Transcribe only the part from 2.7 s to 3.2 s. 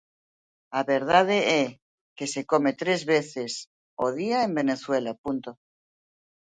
tres